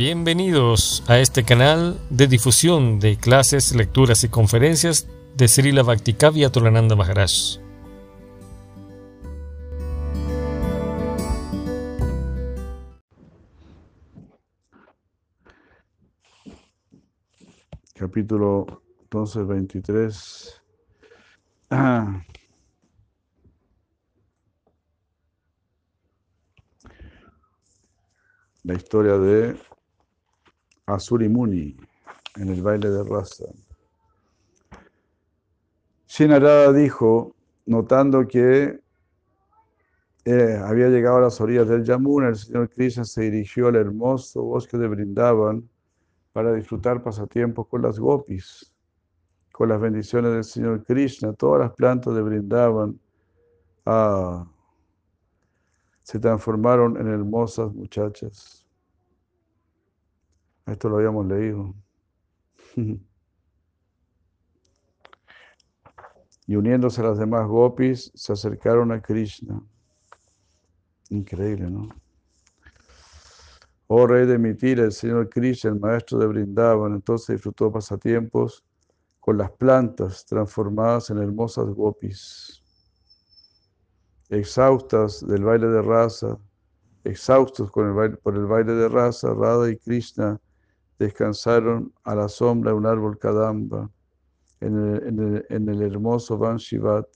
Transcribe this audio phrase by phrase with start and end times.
[0.00, 5.06] Bienvenidos a este canal de difusión de clases, lecturas y conferencias
[5.36, 7.58] de Srila Bhaktikavya Tolananda Maharaj.
[17.92, 20.62] Capítulo entonces 23.
[28.62, 29.60] La historia de
[30.94, 31.76] Asuri Muni
[32.36, 33.46] en el baile de raza.
[36.06, 37.34] Shinarada dijo,
[37.66, 38.80] notando que
[40.24, 44.42] eh, había llegado a las orillas del Yamuna, el señor Krishna se dirigió al hermoso
[44.42, 45.68] bosque de Brindavan
[46.32, 48.72] para disfrutar pasatiempos con las gopis,
[49.52, 51.32] con las bendiciones del señor Krishna.
[51.32, 53.00] Todas las plantas de Brindavan
[53.86, 54.46] ah,
[56.02, 58.66] se transformaron en hermosas muchachas.
[60.66, 61.74] Esto lo habíamos leído.
[66.46, 69.62] Y uniéndose a las demás gopis, se acercaron a Krishna.
[71.08, 71.88] Increíble, ¿no?
[73.86, 78.64] Oh rey de Mitira, el señor Krishna, el maestro de Brindavan, entonces disfrutó pasatiempos
[79.20, 82.64] con las plantas transformadas en hermosas gopis.
[84.28, 86.36] Exhaustas del baile de raza,
[87.04, 90.40] exhaustos con el baile, por el baile de raza, Radha y Krishna
[91.00, 93.90] descansaron a la sombra de un árbol kadamba
[94.60, 97.06] en el, hermoso Vanshivat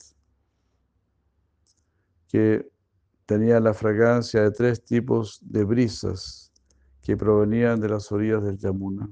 [2.29, 2.67] que
[3.27, 6.51] tenía la fragancia de tres tipos de brisas
[7.03, 9.11] que provenían de las orillas del Yamuna.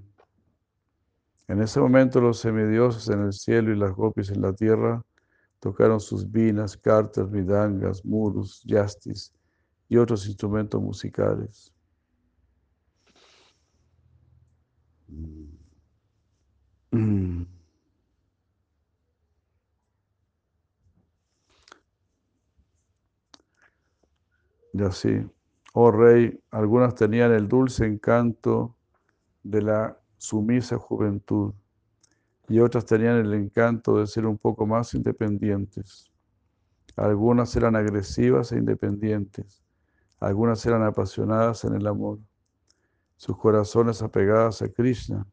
[1.48, 5.04] En ese momento los semidioses en el cielo y las gopis en la tierra
[5.60, 9.34] tocaron sus vinas, cartas, midangas, murus, yastis
[9.90, 11.74] y otros instrumentos musicales.
[15.01, 15.01] Mm.
[24.74, 25.30] Y así,
[25.74, 28.76] oh rey, algunas tenían el dulce encanto
[29.42, 31.52] de la sumisa juventud
[32.48, 36.10] y otras tenían el encanto de ser un poco más independientes.
[36.96, 39.62] Algunas eran agresivas e independientes,
[40.20, 42.18] algunas eran apasionadas en el amor
[43.22, 45.24] sus corazones apegadas a Krishna,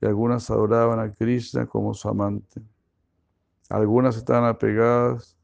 [0.00, 2.62] y algunas adoraban a Krishna como su amante.
[3.68, 5.36] Algunas estaban apegadas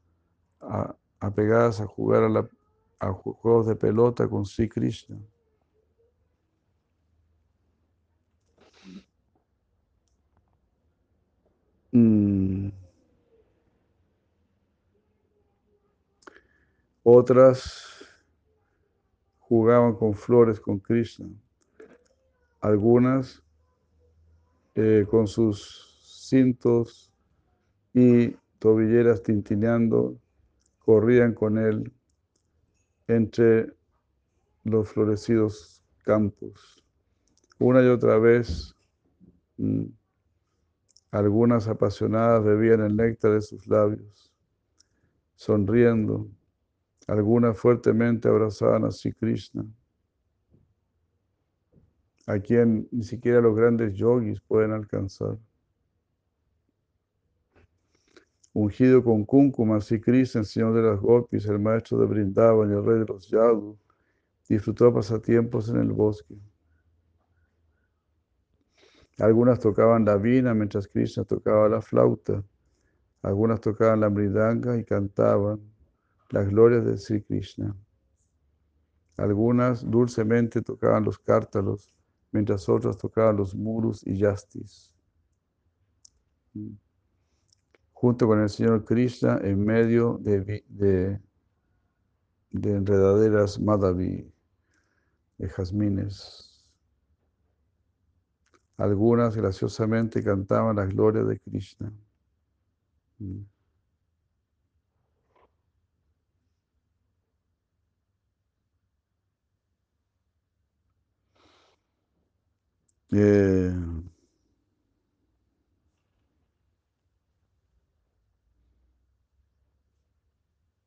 [0.61, 2.49] a, apegadas a jugar
[2.97, 5.17] a, juegos de pelota con Sri Krishna.
[11.91, 12.69] Mm.
[17.03, 18.05] Otras
[19.39, 21.27] jugaban con flores con Krishna
[22.61, 23.43] algunas
[24.75, 27.11] eh, con sus cintos
[27.93, 28.29] y
[28.59, 30.17] tobilleras tintineando,
[30.79, 31.91] corrían con él
[33.07, 33.75] entre
[34.63, 36.83] los florecidos campos.
[37.59, 38.73] Una y otra vez,
[39.57, 39.85] mm,
[41.11, 44.31] algunas apasionadas bebían el néctar de sus labios,
[45.35, 46.29] sonriendo,
[47.07, 49.65] algunas fuertemente abrazaban a Sri Krishna
[52.31, 55.37] a quien ni siquiera los grandes yogis pueden alcanzar.
[58.53, 62.73] Ungido con Kunkuma, Sri Krishna, el señor de las gopis, el maestro de Brindavan y
[62.73, 63.77] el rey de los yadus,
[64.47, 66.35] disfrutó pasatiempos en el bosque.
[69.19, 72.43] Algunas tocaban la vina mientras Krishna tocaba la flauta.
[73.23, 75.59] Algunas tocaban la mridanga y cantaban
[76.29, 77.75] las glorias de Sri Krishna.
[79.17, 81.93] Algunas dulcemente tocaban los cártalos
[82.31, 84.91] mientras otras tocaban los muros y yastis.
[87.93, 91.19] Junto con el Señor Krishna en medio de, de,
[92.51, 94.31] enredaderas Madhavi,
[95.37, 96.65] de jazmines.
[98.77, 101.93] Algunas graciosamente cantaban la gloria de Krishna.
[113.13, 113.73] Eh,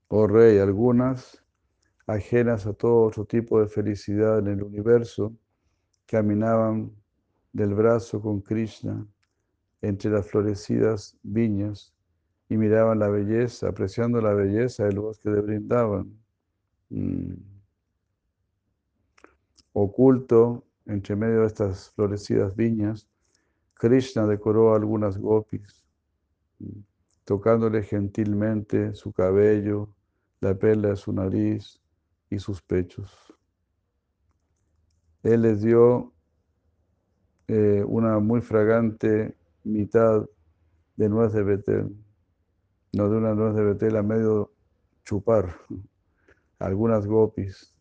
[0.08, 1.44] oh rey, algunas,
[2.06, 5.36] ajenas a todo otro tipo de felicidad en el universo,
[6.06, 6.92] caminaban
[7.52, 9.06] del brazo con Krishna
[9.82, 11.94] entre las florecidas viñas
[12.48, 16.12] y miraban la belleza, apreciando la belleza del bosque de Brindavan.
[16.90, 17.34] Mm.
[19.74, 23.08] Oculto entre medio de estas florecidas viñas,
[23.75, 25.84] Krishna decoró algunas gopis,
[27.25, 29.90] tocándole gentilmente su cabello,
[30.40, 31.81] la perla de su nariz
[32.31, 33.34] y sus pechos.
[35.22, 36.12] Él les dio
[37.48, 40.26] eh, una muy fragante mitad
[40.96, 41.96] de nuez de Betel,
[42.92, 44.52] no de una nuez de Betel a medio
[45.04, 45.56] chupar,
[46.58, 47.75] algunas gopis,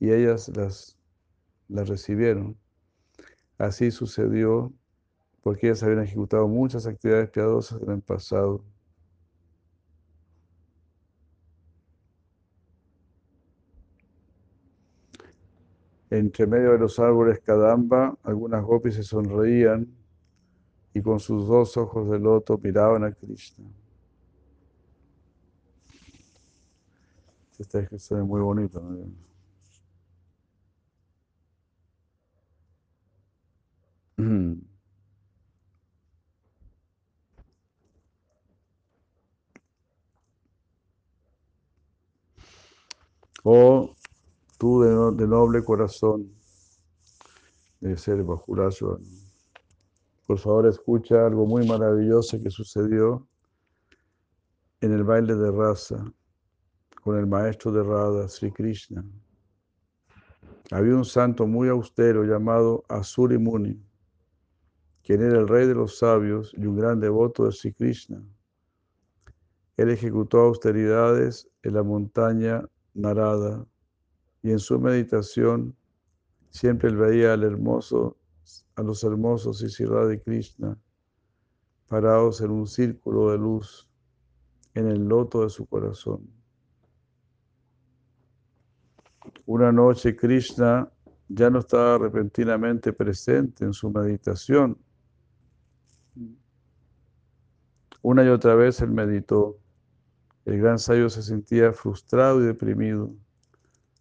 [0.00, 0.97] y ellas las,
[1.68, 2.56] las recibieron.
[3.58, 4.72] Así sucedió
[5.42, 8.64] porque ellas habían ejecutado muchas actividades piadosas en el pasado.
[16.10, 19.86] Entre medio de los árboles Kadamba, algunas gopis se sonreían
[20.94, 23.66] y con sus dos ojos de loto miraban a Krishna.
[27.58, 28.80] Esta descripción es muy bonita.
[43.44, 43.94] Oh,
[44.58, 46.30] tú de, noble corazón,
[47.80, 48.98] de ser Bajurayo,
[50.26, 53.26] por favor escucha algo muy maravilloso que sucedió
[54.80, 56.12] en el baile de raza
[57.02, 59.04] con el maestro de Radha, Sri Krishna.
[60.72, 63.80] Había un santo muy austero llamado Asuri Muni,
[65.08, 68.22] quien era el rey de los sabios y un gran devoto de Sri Krishna.
[69.78, 72.62] Él ejecutó austeridades en la montaña
[72.92, 73.64] Narada
[74.42, 75.74] y en su meditación
[76.50, 78.18] siempre veía al hermoso,
[78.76, 80.76] a los hermosos y Krishna
[81.86, 83.88] parados en un círculo de luz
[84.74, 86.28] en el loto de su corazón.
[89.46, 90.92] Una noche Krishna
[91.28, 94.76] ya no estaba repentinamente presente en su meditación.
[98.02, 99.58] Una y otra vez él meditó.
[100.44, 103.10] El gran sabio se sentía frustrado y deprimido.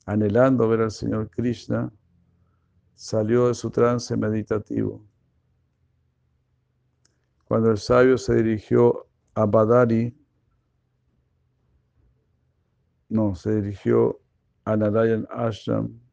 [0.05, 1.91] Anhelando ver al Señor Krishna,
[2.95, 5.03] salió de su trance meditativo.
[7.45, 10.15] Cuando el sabio se dirigió a Badari,
[13.09, 14.19] no, se dirigió
[14.65, 16.06] a Narayan Ashram.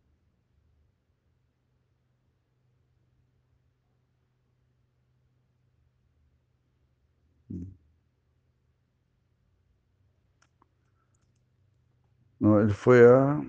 [12.44, 13.40] No, él fue a,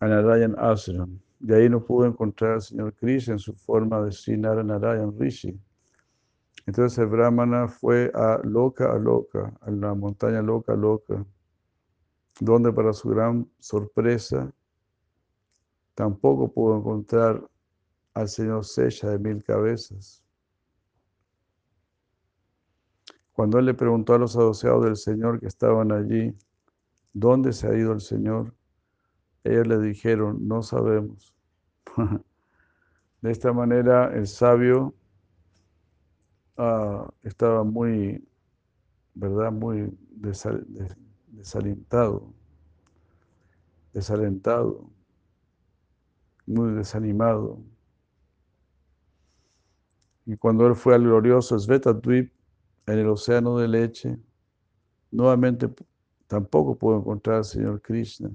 [0.00, 1.20] a Narayan Ashram.
[1.38, 5.56] De ahí no pudo encontrar al señor Krishna en su forma de Sinara Narayan Rishi.
[6.66, 11.24] Entonces el Brahmana fue a Loka a Loka, a la montaña Loka Loka
[12.40, 14.52] donde para su gran sorpresa
[15.94, 17.48] tampoco pudo encontrar
[18.12, 20.24] al señor Sella de mil cabezas.
[23.32, 26.36] Cuando él le preguntó a los asociados del Señor que estaban allí,
[27.12, 28.54] ¿dónde se ha ido el Señor?
[29.44, 31.34] Ellos le dijeron, no sabemos.
[33.22, 34.94] De esta manera el sabio
[36.56, 38.26] ah, estaba muy,
[39.14, 39.50] ¿verdad?
[39.50, 39.96] Muy
[41.30, 42.32] desalentado,
[43.92, 44.88] desalentado,
[46.46, 47.60] muy desanimado.
[50.26, 52.32] Y cuando él fue al glorioso Svetadvip,
[52.86, 54.18] en el océano de leche,
[55.10, 55.68] nuevamente
[56.28, 58.30] tampoco pudo encontrar al Señor Krishna.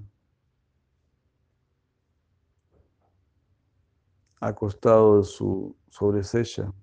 [4.41, 6.73] acostado de su sobresella,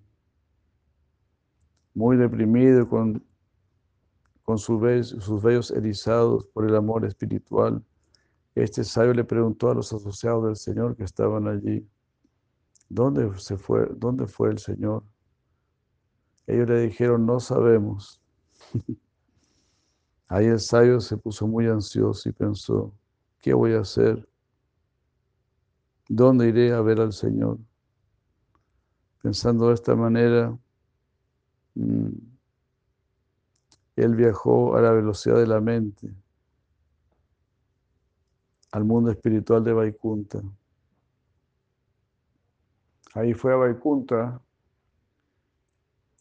[1.93, 3.23] muy deprimido con
[4.51, 7.85] con sus vellos, erizados por el amor espiritual,
[8.57, 11.89] este sabio le preguntó a los asociados del Señor que estaban allí,
[12.89, 15.05] ¿dónde, se fue, ¿dónde fue el Señor?
[16.49, 18.21] Ellos le dijeron, no sabemos.
[20.31, 22.95] Ahí el sabio se puso muy ansioso y pensó,
[23.41, 24.29] ¿qué voy a hacer?
[26.09, 27.59] ¿Dónde iré a ver al Señor?
[29.21, 30.57] Pensando de esta manera,
[31.75, 32.11] mm,
[33.97, 36.15] él viajó a la velocidad de la mente,
[38.71, 40.41] al mundo espiritual de Vaikunta.
[43.15, 44.41] Ahí fue a Vaikunta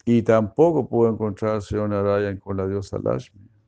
[0.04, 3.59] y tampoco pudo encontrar al señor Narayan con la diosa Lashmi.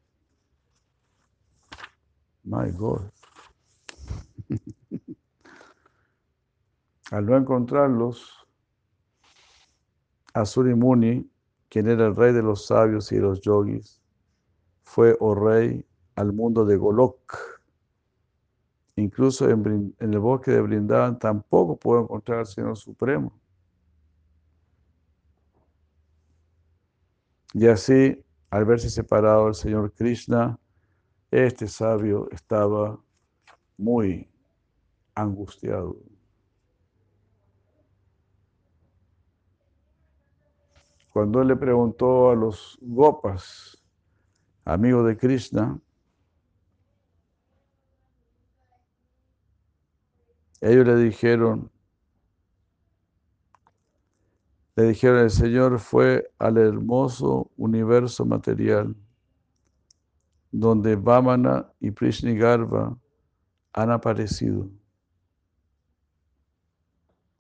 [2.44, 3.12] My God.
[7.12, 8.48] Al no encontrarlos,
[10.34, 11.32] Asuri Muni
[11.72, 14.02] quien era el rey de los sabios y de los yogis,
[14.84, 17.38] fue, oh rey, al mundo de Golok,
[18.98, 23.40] incluso en, el bosque de Brindavan tampoco puedo encontrar al Señor Supremo.
[27.54, 30.60] Y así, al verse separado del Señor Krishna,
[31.32, 33.00] este sabio estaba
[33.78, 34.30] muy
[35.16, 35.96] angustiado.
[41.14, 43.82] Cuando él le preguntó a los gopas,
[44.66, 45.80] amigos de Krishna,
[50.62, 51.72] ellos le dijeron,
[54.76, 58.96] le dijeron, el Señor fue al hermoso universo material,
[60.52, 62.98] donde Vamana y Prishnigarva
[63.74, 64.70] han aparecido.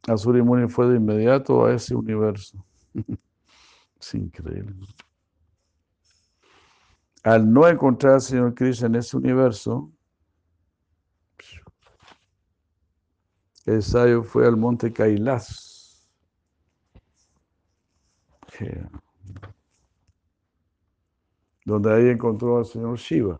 [0.07, 2.65] Asuri Muni fue de inmediato a ese universo.
[3.99, 4.75] Es increíble.
[7.23, 9.91] Al no encontrar al Señor Cristo en ese universo,
[13.67, 16.03] el sabio fue al monte Kailas.
[21.65, 23.39] Donde ahí encontró al Señor Shiva.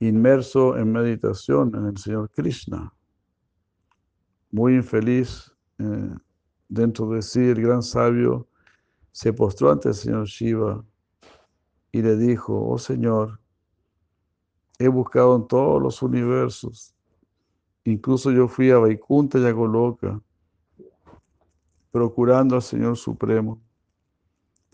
[0.00, 2.92] Inmerso en meditación en el Señor Krishna.
[4.50, 5.52] Muy infeliz.
[5.78, 6.14] Eh,
[6.68, 8.48] Dentro de sí, el gran sabio
[9.12, 10.84] se postró ante el Señor Shiva
[11.92, 13.38] y le dijo, oh Señor,
[14.78, 16.94] he buscado en todos los universos,
[17.84, 20.20] incluso yo fui a Vaikunta y a Goloka,
[21.92, 23.62] procurando al Señor Supremo,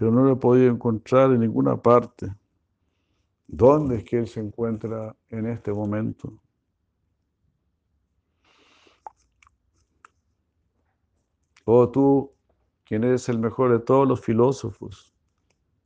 [0.01, 2.35] pero no lo he podido encontrar en ninguna parte.
[3.47, 6.33] ¿Dónde es que Él se encuentra en este momento?
[11.67, 12.33] Oh tú,
[12.83, 15.13] quien eres el mejor de todos los filósofos,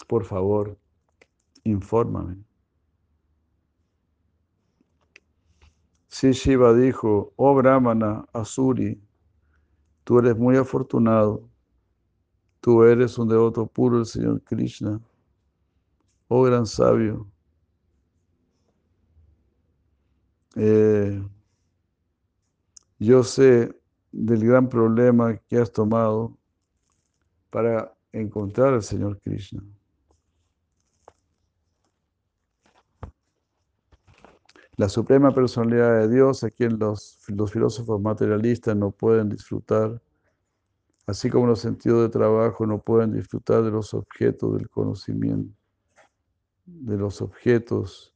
[0.07, 0.79] por favor,
[1.65, 2.37] infórmame.
[6.07, 9.03] Sí, Shiva dijo, oh Brahmana, Asuri,
[10.05, 11.51] tú eres muy afortunado,
[12.65, 14.99] tú eres un devoto puro del Señor Krishna,
[16.29, 17.31] oh gran sabio.
[20.57, 21.23] Eh,
[22.99, 23.79] yo sé
[24.13, 26.39] del gran problema que has tomado
[27.51, 29.63] para encontrar al Señor Krishna.
[34.79, 40.01] La suprema personalidad de Dios, a quien los, los filósofos materialistas no pueden disfrutar,
[41.07, 45.55] así como los sentidos de trabajo no pueden disfrutar de los objetos del conocimiento,
[46.67, 48.15] de los objetos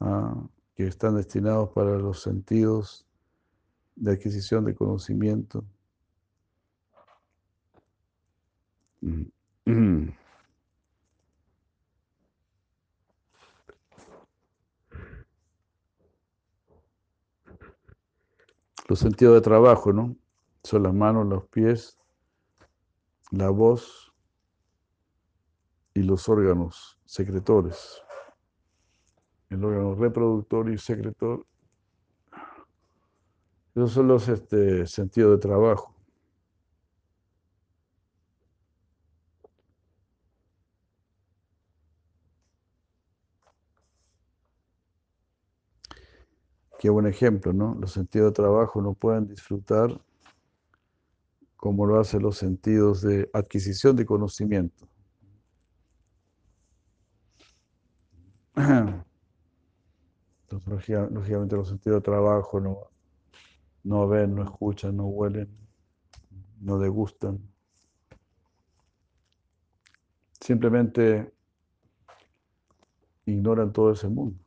[0.00, 0.42] ah,
[0.74, 3.06] que están destinados para los sentidos
[3.96, 5.64] de adquisición de conocimiento.
[18.88, 20.16] Los sentidos de trabajo, ¿no?
[20.62, 21.97] Son las manos, los pies,
[23.30, 24.12] la voz
[25.94, 28.02] y los órganos secretores.
[29.50, 31.46] El órgano reproductor y secretor
[33.78, 35.94] esos son los este, sentidos de trabajo.
[46.80, 47.76] Qué buen ejemplo, ¿no?
[47.80, 50.00] Los sentidos de trabajo no pueden disfrutar
[51.58, 54.88] como lo hacen los sentidos de adquisición de conocimiento.
[60.42, 62.78] Entonces, lógicamente los sentidos de trabajo no,
[63.82, 65.48] no ven, no escuchan, no huelen,
[66.60, 67.40] no degustan.
[70.40, 71.34] Simplemente
[73.26, 74.38] ignoran todo ese mundo.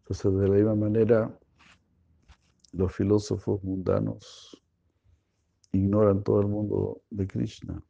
[0.00, 1.38] Entonces, de la misma manera,
[2.74, 4.62] los filósofos mundanos
[5.72, 7.82] ignoran todo el mundo de Krishna.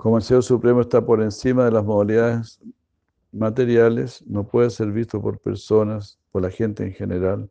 [0.00, 2.58] Como el Señor Supremo está por encima de las modalidades
[3.32, 7.50] materiales, no puede ser visto por personas, por la gente en general.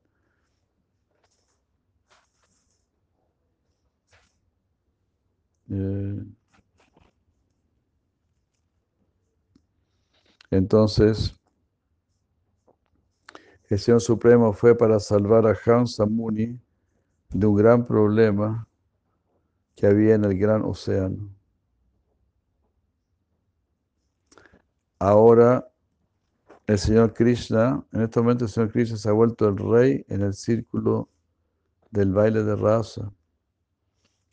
[5.70, 6.24] Eh,
[10.50, 11.40] entonces,
[13.70, 16.60] El Señor Supremo fue para salvar a Hansa Muni
[17.30, 18.68] de un gran problema
[19.76, 21.39] que había en el gran océano.
[25.00, 25.66] Ahora
[26.68, 30.22] el Señor Krishna, en este momento el Señor Krishna se ha vuelto el rey en
[30.22, 31.10] el círculo
[31.90, 33.12] del baile de raza.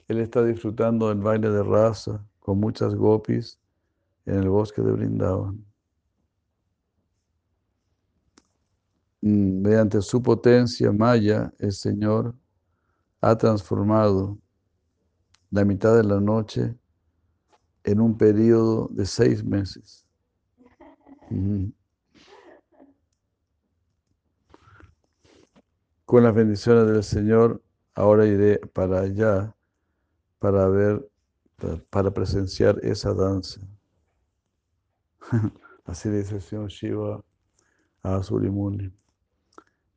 [0.08, 3.60] Él está disfrutando del baile de raza con muchas gopis
[4.24, 5.64] en el bosque de Brindavan.
[9.22, 12.34] Mm, mediante su potencia maya, el Señor
[13.20, 14.38] ha transformado
[15.50, 16.76] la mitad de la noche
[17.84, 20.05] en un periodo de seis meses.
[26.04, 27.62] Con las bendiciones del Señor,
[27.94, 29.56] ahora iré para allá
[30.38, 31.08] para ver,
[31.90, 33.60] para presenciar esa danza.
[35.84, 37.24] Así dice el Señor Shiva
[38.02, 38.92] a Surimuni.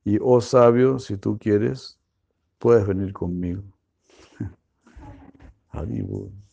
[0.04, 2.00] Y, oh sabio, si tú quieres,
[2.58, 3.64] puedes venir conmigo.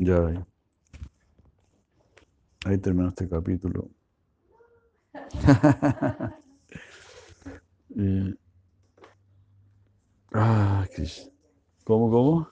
[0.00, 0.46] Ya,
[2.64, 3.90] ahí terminó este capítulo.
[10.32, 10.86] ah,
[11.84, 12.48] ¿Cómo, cómo?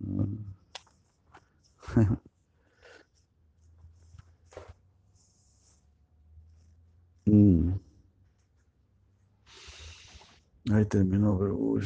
[7.26, 7.72] mm.
[10.72, 11.80] Ahí terminó, pero.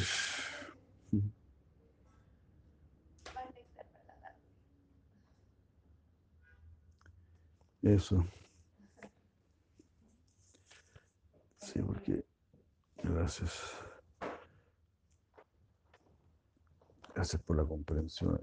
[7.85, 8.25] Eso.
[11.59, 12.25] Sí, porque.
[13.03, 13.61] Gracias.
[17.13, 18.41] Gracias por la comprensión.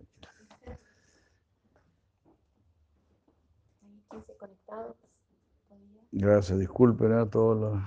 [6.12, 7.82] Gracias, disculpen a todos los,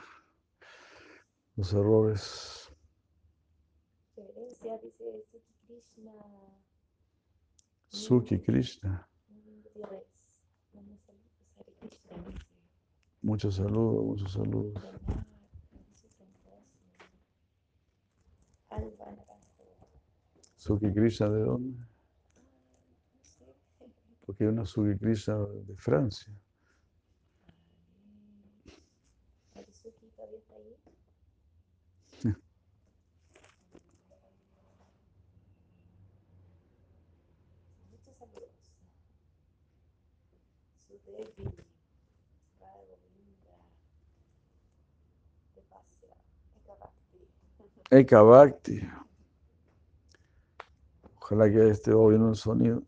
[1.56, 2.70] los errores.
[7.88, 9.08] Suki Krishna.
[13.26, 14.84] Muchos saludos, muchos saludos.
[20.58, 21.84] Suki Krishna de dónde?
[24.24, 26.32] Porque hay una Suki Krishna de Francia.
[47.98, 48.82] Eka Bhakti.
[51.22, 52.84] Ojalá que esté oyendo el sonido.